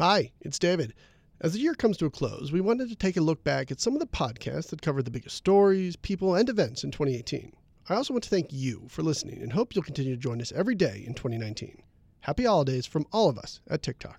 [0.00, 0.94] Hi, it's David.
[1.42, 3.82] As the year comes to a close, we wanted to take a look back at
[3.82, 7.52] some of the podcasts that covered the biggest stories, people, and events in 2018.
[7.86, 10.52] I also want to thank you for listening and hope you'll continue to join us
[10.52, 11.82] every day in 2019.
[12.20, 14.16] Happy holidays from all of us at TicToc.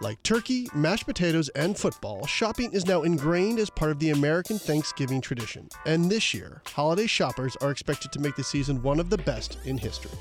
[0.00, 4.58] Like turkey, mashed potatoes, and football, shopping is now ingrained as part of the American
[4.58, 5.68] Thanksgiving tradition.
[5.84, 9.58] And this year, holiday shoppers are expected to make the season one of the best
[9.66, 10.18] in history.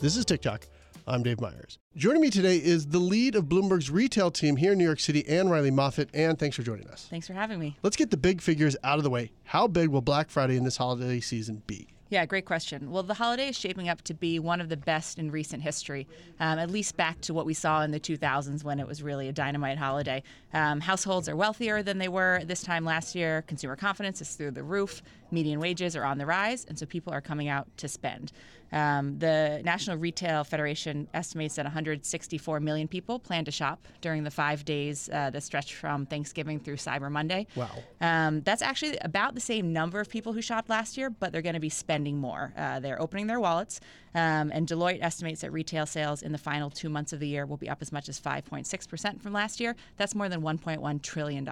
[0.00, 0.64] This is TicToc.
[1.06, 1.78] I'm Dave Meyers.
[1.96, 5.26] Joining me today is the lead of Bloomberg's retail team here in New York City,
[5.28, 6.10] Anne Riley Moffat.
[6.14, 7.06] Anne, thanks for joining us.
[7.10, 7.76] Thanks for having me.
[7.82, 9.32] Let's get the big figures out of the way.
[9.44, 11.88] How big will Black Friday in this holiday season be?
[12.08, 12.90] Yeah, great question.
[12.90, 16.06] Well, the holiday is shaping up to be one of the best in recent history,
[16.40, 19.28] um, at least back to what we saw in the 2000s when it was really
[19.28, 20.22] a dynamite holiday.
[20.52, 23.42] Um, households are wealthier than they were this time last year.
[23.46, 25.00] Consumer confidence is through the roof.
[25.32, 28.32] Median wages are on the rise, and so people are coming out to spend.
[28.72, 34.30] Um, the National Retail Federation estimates that 164 million people plan to shop during the
[34.30, 37.46] five days uh, that stretch from Thanksgiving through Cyber Monday.
[37.54, 37.70] Wow.
[38.00, 41.42] Um, that's actually about the same number of people who shopped last year, but they're
[41.42, 42.54] going to be spending more.
[42.56, 43.80] Uh, they're opening their wallets,
[44.14, 47.44] um, and Deloitte estimates that retail sales in the final two months of the year
[47.44, 49.76] will be up as much as 5.6% from last year.
[49.96, 51.48] That's more than $1.1 trillion.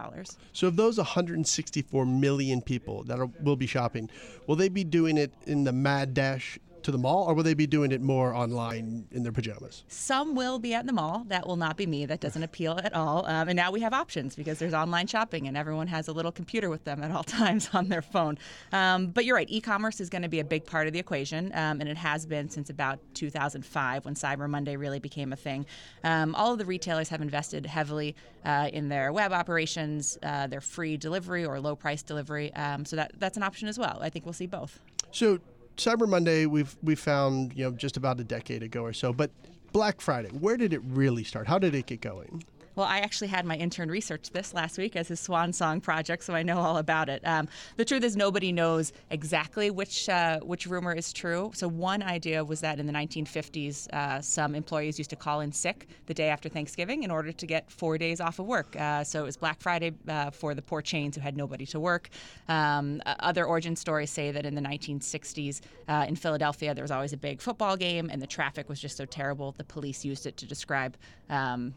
[0.52, 4.10] So, of those 164 million people that are, will be shopping,
[4.46, 7.54] will they be doing it in the mad dash to the mall, or will they
[7.54, 9.84] be doing it more online in their pajamas?
[9.88, 11.24] Some will be at the mall.
[11.28, 12.06] That will not be me.
[12.06, 13.26] That doesn't appeal at all.
[13.26, 16.32] Um, and now we have options because there's online shopping, and everyone has a little
[16.32, 18.38] computer with them at all times on their phone.
[18.72, 19.48] Um, but you're right.
[19.50, 22.26] E-commerce is going to be a big part of the equation, um, and it has
[22.26, 25.66] been since about 2005 when Cyber Monday really became a thing.
[26.04, 30.60] Um, all of the retailers have invested heavily uh, in their web operations, uh, their
[30.60, 32.52] free delivery or low price delivery.
[32.54, 33.98] Um, so that that's an option as well.
[34.00, 34.80] I think we'll see both.
[35.10, 35.40] So
[35.80, 39.30] Cyber Monday, we've we found you know just about a decade ago or so, but
[39.72, 41.46] Black Friday, where did it really start?
[41.46, 42.44] How did it get going?
[42.76, 46.24] Well, I actually had my intern research this last week as his swan song project,
[46.24, 47.20] so I know all about it.
[47.26, 51.50] Um, the truth is, nobody knows exactly which uh, which rumor is true.
[51.54, 55.52] So one idea was that in the 1950s, uh, some employees used to call in
[55.52, 58.76] sick the day after Thanksgiving in order to get four days off of work.
[58.76, 61.80] Uh, so it was Black Friday uh, for the poor chains who had nobody to
[61.80, 62.08] work.
[62.48, 67.12] Um, other origin stories say that in the 1960s uh, in Philadelphia, there was always
[67.12, 70.36] a big football game, and the traffic was just so terrible, the police used it
[70.36, 70.96] to describe.
[71.28, 71.74] Um,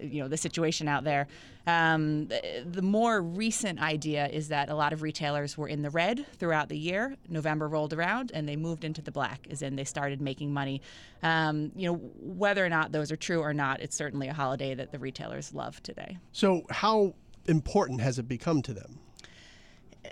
[0.00, 1.26] you know the situation out there.
[1.66, 5.90] Um, the, the, more recent idea is that a lot of retailers were in the
[5.90, 7.16] red throughout the year.
[7.28, 10.80] November rolled around and they moved into the black, as in they started making money.
[11.22, 14.74] Um, you know whether or not those are true or not, it's certainly a holiday
[14.74, 16.18] that the retailers love today.
[16.32, 17.14] So how
[17.46, 19.00] important has it become to them?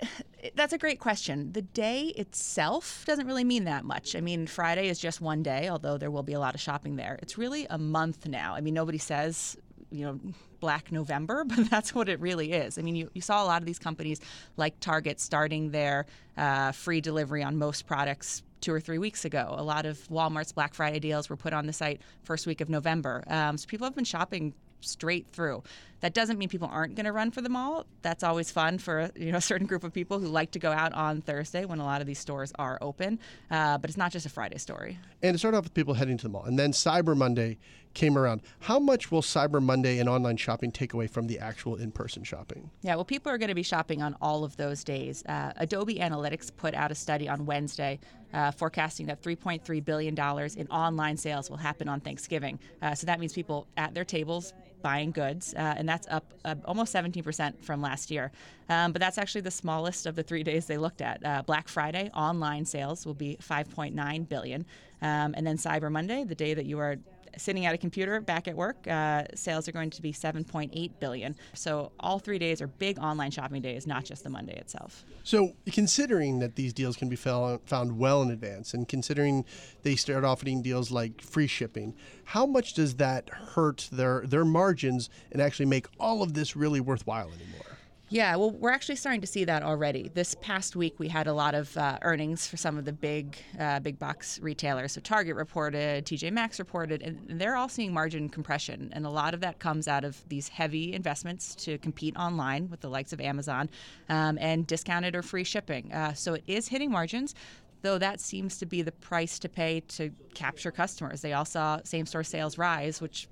[0.55, 1.51] That's a great question.
[1.53, 4.15] The day itself doesn't really mean that much.
[4.15, 6.95] I mean, Friday is just one day, although there will be a lot of shopping
[6.95, 7.17] there.
[7.21, 8.53] It's really a month now.
[8.55, 9.57] I mean, nobody says
[9.95, 10.19] you know
[10.59, 13.61] black november but that's what it really is i mean you, you saw a lot
[13.61, 14.19] of these companies
[14.57, 16.05] like target starting their
[16.37, 20.51] uh, free delivery on most products two or three weeks ago a lot of walmart's
[20.51, 23.85] black friday deals were put on the site first week of november um, so people
[23.85, 24.53] have been shopping
[24.85, 25.63] straight through.
[26.01, 27.85] That doesn't mean people aren't going to run for the mall.
[28.01, 30.71] That's always fun for you know a certain group of people who like to go
[30.71, 33.19] out on Thursday when a lot of these stores are open.
[33.49, 34.99] Uh, but it's not just a Friday story.
[35.21, 37.57] And it started off with people heading to the mall, and then Cyber Monday
[37.95, 38.41] came around.
[38.59, 42.69] How much will Cyber Monday and online shopping take away from the actual in-person shopping?
[42.81, 45.25] Yeah, well, people are going to be shopping on all of those days.
[45.25, 47.99] Uh, Adobe Analytics put out a study on Wednesday
[48.35, 52.59] uh, forecasting that 3.3 billion dollars in online sales will happen on Thanksgiving.
[52.81, 56.53] Uh, so that means people at their tables buying goods, uh, and that's up uh,
[56.65, 58.31] almost 17% from last year.
[58.69, 61.25] Um, but that's actually the smallest of the three days they looked at.
[61.25, 64.65] Uh, Black Friday online sales will be 5.9 billion,
[65.01, 66.97] um, and then Cyber Monday, the day that you are
[67.37, 71.35] sitting at a computer back at work, uh, sales are going to be 7.8 billion.
[71.53, 75.05] So all three days are big online shopping days, not just the Monday itself.
[75.23, 79.45] So considering that these deals can be found well in advance, and considering
[79.83, 85.09] they start offering deals like free shipping, how much does that hurt their their margins
[85.31, 87.74] and actually make all of this really worthwhile anymore?
[88.09, 90.11] Yeah, well, we're actually starting to see that already.
[90.13, 93.35] This past week, we had a lot of uh, earnings for some of the big,
[93.59, 94.91] uh, big box retailers.
[94.91, 98.91] So Target reported, TJ Maxx reported, and they're all seeing margin compression.
[98.93, 102.81] And a lot of that comes out of these heavy investments to compete online with
[102.81, 103.71] the likes of Amazon
[104.07, 105.91] um, and discounted or free shipping.
[105.91, 107.33] Uh, so it is hitting margins
[107.81, 111.21] though that seems to be the price to pay to capture customers.
[111.21, 113.27] They all saw same store sales rise, which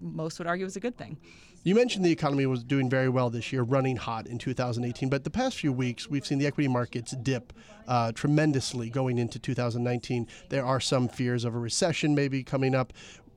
[0.00, 1.16] most would argue is a good thing.
[1.66, 5.24] You mentioned the economy was doing very well this year, running hot in 2018, but
[5.24, 7.52] the past few weeks we've seen the equity markets dip
[7.88, 10.28] uh, tremendously going into 2019.
[10.48, 12.92] There are some fears of a recession maybe coming up.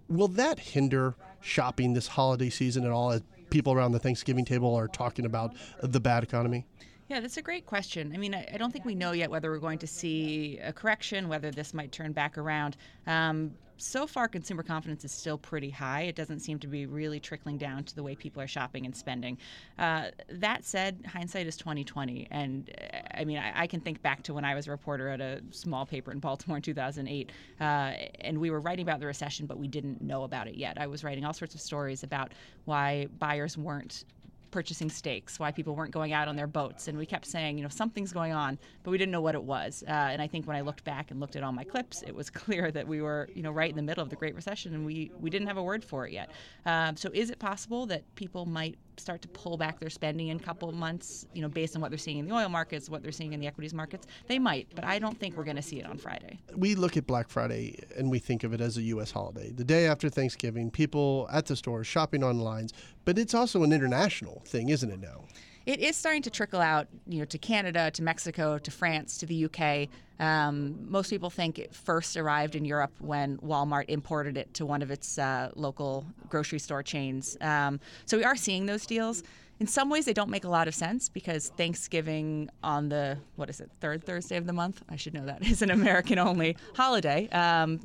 [0.09, 4.75] Will that hinder shopping this holiday season at all as people around the Thanksgiving table
[4.75, 6.67] are talking about the bad economy?
[7.07, 8.11] Yeah, that's a great question.
[8.13, 11.29] I mean, I, don't think we know yet whether we're going to see a correction,
[11.29, 12.77] whether this might turn back around.
[13.07, 16.01] Um, so far, consumer confidence is still pretty high.
[16.01, 18.95] It doesn't seem to be really trickling down to the way people are shopping and
[18.95, 19.37] spending.
[19.77, 24.21] Uh, that said, hindsight is 2020, and uh, I mean, I, I, can think back
[24.23, 27.63] to when I was a reporter at a small paper in Baltimore in 2008, uh,
[27.63, 30.79] and we were writing about the recession, but we didn't know about it yet.
[30.79, 32.33] I was writing all sorts of stories about
[32.65, 34.03] why buyers weren't
[34.51, 36.87] purchasing steaks, why people weren't going out on their boats.
[36.87, 39.43] And we kept saying, you know, something's going on, but we didn't know what it
[39.43, 39.83] was.
[39.87, 42.13] Uh, and I think when I looked back and looked at all my clips, it
[42.13, 44.73] was clear that we were, you know, right in the middle of the Great Recession
[44.73, 46.31] and we, we didn't have a word for it yet.
[46.65, 50.37] Um, so is it possible that people might start to pull back their spending in
[50.37, 53.01] a couple months, you know, based on what they're seeing in the oil markets, what
[53.01, 54.07] they're seeing in the equities markets.
[54.27, 56.39] They might, but I don't think we're going to see it on Friday.
[56.55, 59.11] We look at Black Friday and we think of it as a U.S.
[59.11, 59.51] holiday.
[59.51, 62.73] The day after Thanksgiving, people at the stores shopping on lines,
[63.05, 65.25] but it's also an international thing, isn't it now?
[65.69, 69.27] It is starting to trickle out, you know, to Canada, to Mexico, to France, to
[69.27, 69.87] the UK.
[70.19, 74.81] Um, most people think it first arrived in Europe when Walmart imported it to one
[74.81, 77.37] of its uh, local grocery store chains.
[77.39, 79.21] Um, so we are seeing those deals.
[79.59, 83.51] In some ways, they don't make a lot of sense because Thanksgiving on the what
[83.51, 84.81] is it third Thursday of the month?
[84.89, 87.29] I should know that is an American-only holiday.
[87.29, 87.79] Um,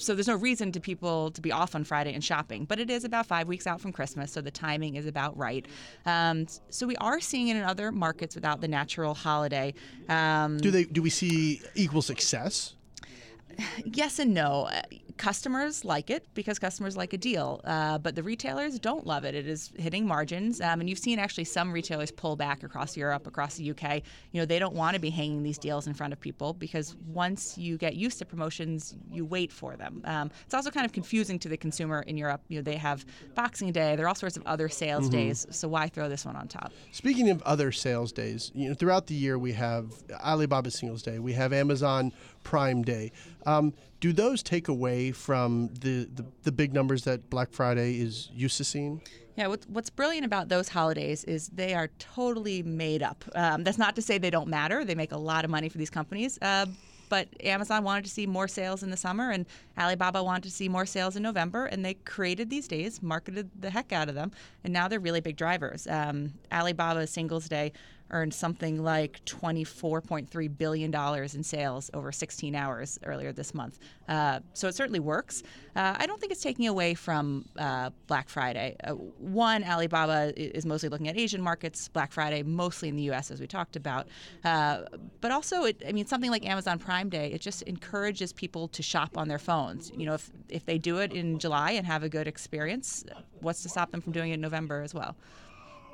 [0.00, 2.64] so there's no reason to people to be off on Friday and shopping.
[2.64, 5.66] But it is about five weeks out from Christmas, so the timing is about right.
[6.06, 9.74] Um, so we are seeing it in other markets without the natural holiday.
[10.08, 10.84] Um, do they?
[10.84, 12.74] Do we see equal success?
[13.84, 14.70] Yes and no
[15.20, 19.34] customers like it because customers like a deal, uh, but the retailers don't love it.
[19.34, 23.26] It is hitting margins, um, and you've seen actually some retailers pull back across Europe,
[23.26, 23.96] across the UK.
[24.32, 26.96] You know, they don't want to be hanging these deals in front of people because
[27.06, 30.00] once you get used to promotions, you wait for them.
[30.06, 32.40] Um, it's also kind of confusing to the consumer in Europe.
[32.48, 35.16] You know, they have Boxing Day, there are all sorts of other sales mm-hmm.
[35.16, 36.72] days, so why throw this one on top?
[36.92, 39.92] Speaking of other sales days, you know, throughout the year we have
[40.24, 42.10] Alibaba Singles Day, we have Amazon
[42.42, 43.12] Prime Day.
[43.46, 48.30] Um, do those take away from the, the, the, big numbers that Black Friday is
[48.32, 49.02] used to seeing?
[49.36, 53.24] Yeah, what's brilliant about those holidays is they are totally made up.
[53.34, 54.84] Um, that's not to say they don't matter.
[54.84, 56.38] They make a lot of money for these companies.
[56.42, 56.66] Uh,
[57.10, 59.44] but Amazon wanted to see more sales in the summer, and
[59.76, 63.68] Alibaba wanted to see more sales in November, and they created these days, marketed the
[63.68, 64.30] heck out of them,
[64.64, 65.86] and now they're really big drivers.
[65.88, 67.72] Um, Alibaba Singles Day
[68.10, 73.78] earned something like $24.3 billion in sales over 16 hours earlier this month.
[74.08, 75.42] Uh, so it certainly works.
[75.76, 78.76] Uh, I don't think it's taking away from uh, Black Friday.
[78.82, 83.30] Uh, one, Alibaba is mostly looking at Asian markets, Black Friday mostly in the US,
[83.30, 84.08] as we talked about.
[84.44, 84.82] Uh,
[85.20, 88.82] but also, it, I mean, something like Amazon Prime Day, it just encourages people to
[88.82, 89.92] shop on their phones.
[89.96, 93.04] You know, if, if they do it in July and have a good experience,
[93.40, 95.16] what's to stop them from doing it in November as well?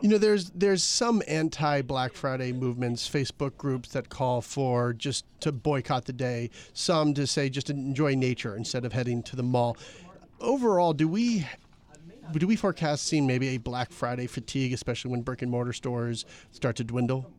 [0.03, 5.25] You know, there's there's some anti Black Friday movements, Facebook groups that call for just
[5.41, 6.51] to boycott the day.
[6.75, 9.77] Some to say just enjoy nature instead of heading to the mall.
[10.39, 11.47] Overall, do we
[12.33, 16.27] do we forecast seeing maybe a Black Friday fatigue, especially when brick and mortar stores
[16.51, 17.33] start to dwindle?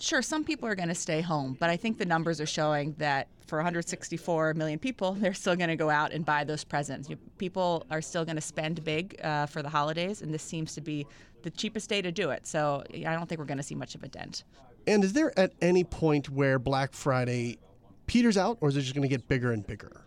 [0.00, 2.94] Sure, some people are going to stay home, but I think the numbers are showing
[2.98, 7.08] that for 164 million people, they're still going to go out and buy those presents.
[7.38, 10.80] People are still going to spend big uh, for the holidays, and this seems to
[10.80, 11.06] be
[11.42, 12.46] the cheapest day to do it.
[12.46, 14.44] So I don't think we're going to see much of a dent.
[14.86, 17.58] And is there at any point where Black Friday
[18.06, 20.02] peters out, or is it just going to get bigger and bigger?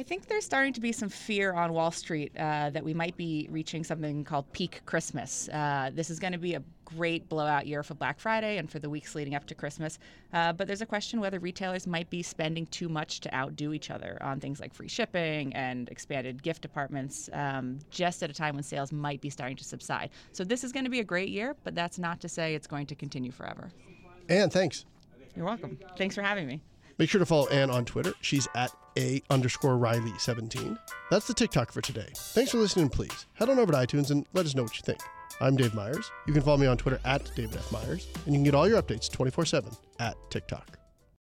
[0.00, 3.18] I think there's starting to be some fear on Wall Street uh, that we might
[3.18, 5.46] be reaching something called peak Christmas.
[5.50, 8.78] Uh, this is going to be a great blowout year for Black Friday and for
[8.78, 9.98] the weeks leading up to Christmas.
[10.32, 13.90] Uh, but there's a question whether retailers might be spending too much to outdo each
[13.90, 18.54] other on things like free shipping and expanded gift departments um, just at a time
[18.54, 20.08] when sales might be starting to subside.
[20.32, 22.66] So this is going to be a great year, but that's not to say it's
[22.66, 23.70] going to continue forever.
[24.30, 24.86] And thanks.
[25.36, 25.78] You're welcome.
[25.98, 26.62] Thanks for having me.
[27.00, 28.12] Make sure to follow Anne on Twitter.
[28.20, 30.78] She's at a underscore Riley 17.
[31.10, 32.08] That's the TicToc for today.
[32.14, 32.90] Thanks for listening.
[32.90, 35.00] Please head on over to iTunes and let us know what you think.
[35.40, 36.10] I'm Dave Meyers.
[36.26, 37.72] You can follow me on Twitter at David F.
[37.72, 40.79] Meyers, and you can get all your updates 24 7 at TicToc.